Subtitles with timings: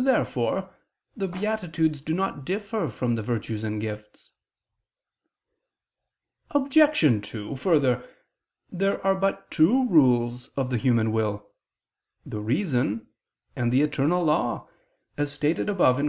[0.00, 0.74] Therefore
[1.14, 4.32] the beatitudes do not differ from the virtues and gifts.
[6.52, 6.78] Obj.
[7.28, 8.08] 2: Further,
[8.72, 11.46] there are but two rules of the human will:
[12.24, 13.06] the reason
[13.54, 14.66] and the eternal law,
[15.18, 16.02] as stated above (Q.